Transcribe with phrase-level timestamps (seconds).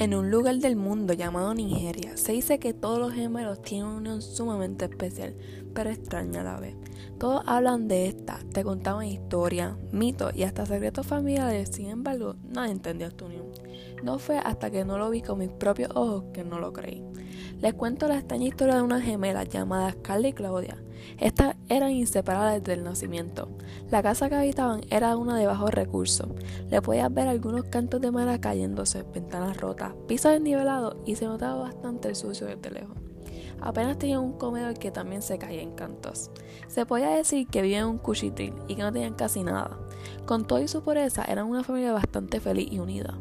[0.00, 3.96] En un lugar del mundo llamado Nigeria, se dice que todos los gemelos tienen una
[3.98, 5.36] unión sumamente especial,
[5.72, 6.74] pero extraña a la vez.
[7.18, 12.72] Todos hablan de esta, te contaban historias, mitos y hasta secretos familiares, sin embargo, nadie
[12.72, 13.46] entendió esta unión.
[14.02, 17.04] No fue hasta que no lo vi con mis propios ojos que no lo creí.
[17.60, 20.82] Les cuento la extraña historia de unas gemelas llamadas Carla y Claudia.
[21.18, 23.48] Estas eran inseparables desde el nacimiento.
[23.90, 26.28] La casa que habitaban era una de bajos recursos.
[26.70, 31.62] Le podías ver algunos cantos de madera cayéndose, ventanas rotas, pisos desnivelados y se notaba
[31.62, 32.96] bastante el sucio desde lejos.
[33.60, 36.30] Apenas tenían un comedor que también se caía en cantos.
[36.68, 39.78] Se podía decir que vivían en un cuchitril y que no tenían casi nada.
[40.26, 43.14] Con todo y su pureza, eran una familia bastante feliz y unida.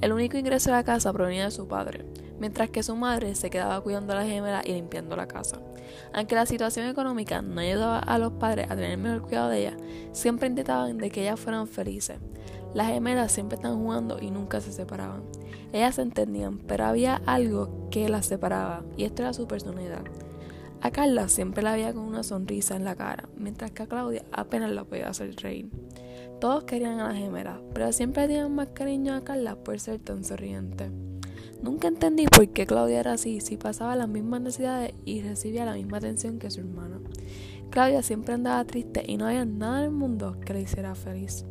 [0.00, 2.06] El único ingreso de la casa provenía de su padre,
[2.38, 5.60] mientras que su madre se quedaba cuidando a la gemela y limpiando la casa.
[6.12, 9.76] Aunque la situación económica no ayudaba a los padres a tener mejor cuidado de ella,
[10.12, 12.18] siempre intentaban de que ellas fueran felices.
[12.74, 15.22] Las gemelas siempre estaban jugando y nunca se separaban.
[15.72, 20.02] Ellas se entendían, pero había algo que las separaba, y esto era su personalidad.
[20.82, 24.24] A Carla siempre la veía con una sonrisa en la cara, mientras que a Claudia
[24.32, 25.70] apenas la podía hacer reír.
[26.40, 30.24] Todos querían a la gemela, pero siempre tenían más cariño a Carla por ser tan
[30.24, 30.90] sonriente.
[31.62, 35.74] Nunca entendí por qué Claudia era así si pasaba las mismas necesidades y recibía la
[35.74, 36.98] misma atención que su hermana.
[37.68, 41.44] Claudia siempre andaba triste y no había nada en el mundo que le hiciera feliz.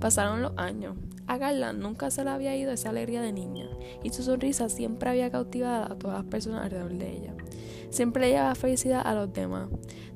[0.00, 0.96] Pasaron los años.
[1.26, 3.68] A Carla nunca se le había ido esa alegría de niña
[4.02, 7.34] y su sonrisa siempre había cautivado a todas las personas alrededor de ella.
[7.90, 9.68] Siempre le llevaba felicidad a los demás.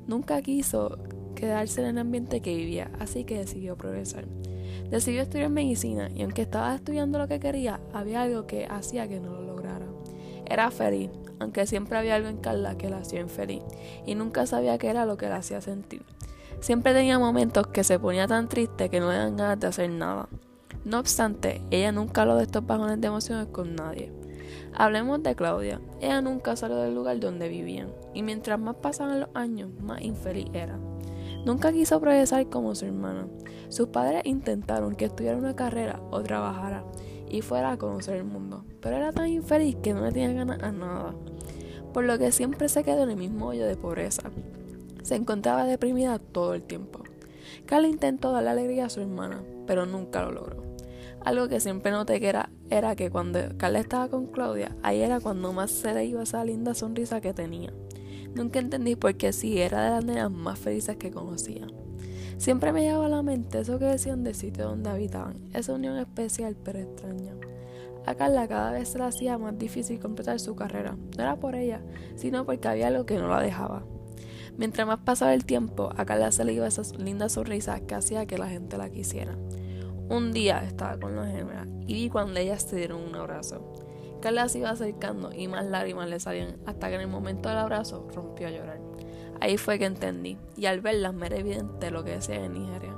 [0.07, 0.97] Nunca quiso
[1.35, 4.25] quedarse en el ambiente que vivía, así que decidió progresar.
[4.89, 9.19] Decidió estudiar medicina y aunque estaba estudiando lo que quería, había algo que hacía que
[9.19, 9.87] no lo lograra.
[10.47, 13.63] Era feliz, aunque siempre había algo en Carla que la hacía infeliz
[14.05, 16.01] y nunca sabía qué era lo que la hacía sentir.
[16.59, 19.89] Siempre tenía momentos que se ponía tan triste que no le dan ganas de hacer
[19.89, 20.27] nada.
[20.83, 24.11] No obstante, ella nunca habló de estos bajones de emociones con nadie.
[24.73, 25.79] Hablemos de Claudia.
[26.01, 30.47] Ella nunca salió del lugar donde vivían, y mientras más pasaban los años, más infeliz
[30.53, 30.77] era.
[31.45, 33.27] Nunca quiso progresar como su hermana.
[33.69, 36.83] Sus padres intentaron que estudiara una carrera o trabajara
[37.29, 40.61] y fuera a conocer el mundo, pero era tan infeliz que no le tenía ganas
[40.61, 41.15] a nada,
[41.93, 44.29] por lo que siempre se quedó en el mismo hoyo de pobreza.
[45.05, 47.03] Se encontraba deprimida todo el tiempo.
[47.67, 50.63] Carla intentó darle alegría a su hermana, pero nunca lo logró.
[51.23, 52.15] Algo que siempre noté
[52.71, 56.43] era, que cuando Carla estaba con Claudia, ahí era cuando más se le iba esa
[56.43, 57.71] linda sonrisa que tenía.
[58.33, 61.67] Nunca entendí por qué sí era de las nenas más felices que conocía.
[62.37, 65.97] Siempre me llevaba a la mente eso que decían del sitio donde habitaban, esa unión
[65.99, 67.35] especial pero extraña.
[68.07, 70.97] A Carla cada vez se le hacía más difícil completar su carrera.
[71.15, 71.81] No era por ella,
[72.15, 73.85] sino porque había algo que no la dejaba.
[74.57, 78.25] Mientras más pasaba el tiempo, a Carla se le iba esa linda sonrisa que hacía
[78.25, 79.35] que la gente la quisiera.
[80.07, 83.73] Un día estaba con la gemelas y vi cuando ellas se dieron un abrazo.
[84.21, 87.57] Carla se iba acercando y más lágrimas le salían hasta que en el momento del
[87.57, 88.79] abrazo rompió a llorar.
[89.41, 92.95] Ahí fue que entendí y al verlas me era evidente lo que decía en Nigeria.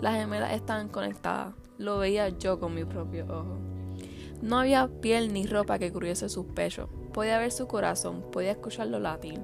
[0.00, 3.58] Las gemelas estaban conectadas, lo veía yo con mi propio ojo.
[4.42, 8.98] No había piel ni ropa que cubriese sus pechos, podía ver su corazón, podía escucharlo
[8.98, 9.40] latir.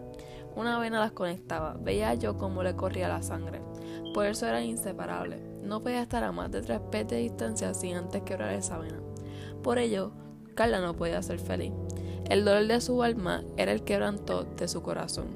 [0.54, 3.60] Una vena las conectaba, veía yo cómo le corría la sangre.
[4.12, 5.40] Por eso eran inseparables.
[5.62, 9.00] No podía estar a más de tres pies de distancia sin antes quebrar esa vena.
[9.62, 10.12] Por ello,
[10.54, 11.72] Carla no podía ser feliz.
[12.28, 15.26] El dolor de su alma era el quebranto de su corazón.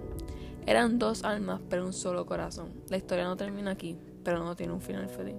[0.67, 2.73] Eran dos almas, pero un solo corazón.
[2.89, 5.37] La historia no termina aquí, pero no tiene un final feliz.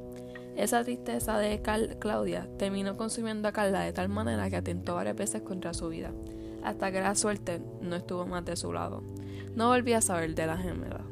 [0.55, 1.61] Esa tristeza de
[1.99, 6.11] Claudia terminó consumiendo a Carla de tal manera que atentó varias veces contra su vida,
[6.67, 9.03] hasta que la suerte no estuvo más de su lado.
[9.55, 11.05] No volví a saber de la gemela.